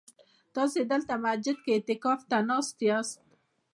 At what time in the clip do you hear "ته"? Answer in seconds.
2.29-2.37